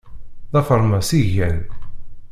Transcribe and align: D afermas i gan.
D 0.51 0.53
afermas 0.59 1.09
i 1.19 1.21
gan. 1.35 1.59